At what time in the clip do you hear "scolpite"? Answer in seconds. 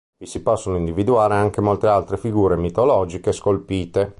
3.31-4.09